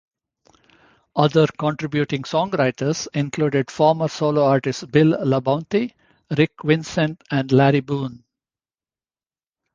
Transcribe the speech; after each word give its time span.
Other 1.15 1.45
contributing 1.45 2.23
songwriters 2.23 3.07
included 3.13 3.69
former 3.69 4.07
solo 4.07 4.45
artists 4.47 4.83
Bill 4.83 5.11
LaBounty, 5.15 5.93
Rick 6.35 6.53
Vincent, 6.63 7.23
and 7.29 7.51
Larry 7.51 7.81
Boone. 7.81 8.23